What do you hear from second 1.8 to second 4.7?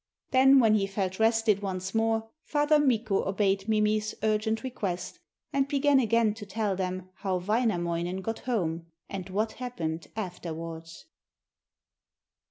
more, Father Mikko obeyed Mimi's urgent